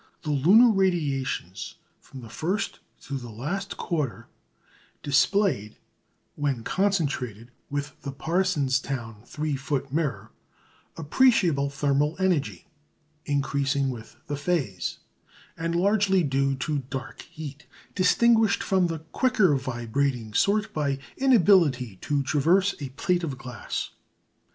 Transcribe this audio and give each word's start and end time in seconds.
The 0.23 0.31
lunar 0.31 0.71
radiations, 0.71 1.75
from 1.99 2.21
the 2.21 2.29
first 2.29 2.79
to 3.01 3.19
the 3.19 3.29
last 3.29 3.77
quarter, 3.77 4.25
displayed, 5.03 5.77
when 6.35 6.63
concentrated 6.63 7.51
with 7.69 7.93
the 8.01 8.11
Parsonstown 8.11 9.23
three 9.27 9.55
foot 9.55 9.93
mirror, 9.93 10.31
appreciable 10.97 11.69
thermal 11.69 12.15
energy, 12.17 12.65
increasing 13.27 13.91
with 13.91 14.15
the 14.25 14.37
phase, 14.37 14.97
and 15.55 15.75
largely 15.75 16.23
due 16.23 16.55
to 16.55 16.79
"dark 16.89 17.21
heat," 17.21 17.67
distinguished 17.93 18.63
from 18.63 18.87
the 18.87 19.01
quicker 19.11 19.55
vibrating 19.55 20.33
sort 20.33 20.73
by 20.73 20.97
inability 21.15 21.97
to 21.97 22.23
traverse 22.23 22.73
a 22.81 22.89
plate 22.89 23.23
of 23.23 23.37
glass. 23.37 23.91